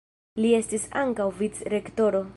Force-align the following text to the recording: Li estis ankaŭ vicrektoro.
Li 0.45 0.53
estis 0.59 0.87
ankaŭ 1.03 1.31
vicrektoro. 1.43 2.29